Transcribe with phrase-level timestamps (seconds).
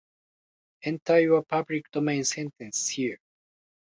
[0.81, 3.19] Enter your public domain sentence here